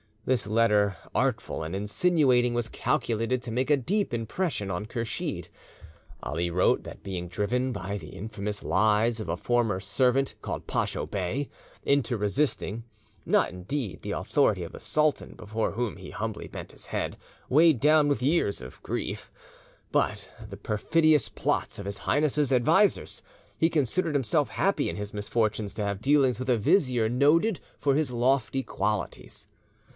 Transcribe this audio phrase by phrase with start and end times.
[0.25, 5.47] This letter, artful and insinuating, was calculated to make a deep impression on Kursheed.
[6.23, 11.05] Ali wrote that, being driven by the infamous lies of a former servant, called Pacho
[11.05, 11.49] Bey,
[11.83, 12.83] into resisting,
[13.25, 17.15] not indeed the authority of the sultan, before whom he humbly bent his head
[17.49, 19.31] weighed down with years and grief,
[19.91, 23.21] but the perfidious plots of His Highness's advisers,
[23.57, 27.95] he considered himself happy in his misfortunes to have dealings with a vizier noted for
[27.95, 29.47] his lofty qualities.